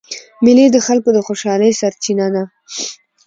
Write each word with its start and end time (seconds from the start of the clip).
مېلې 0.43 0.65
د 0.71 0.77
خلکو 0.87 1.09
د 1.15 1.19
خوشحالۍ 1.27 1.71
سرچینه 1.81 2.27
ده. 2.35 2.43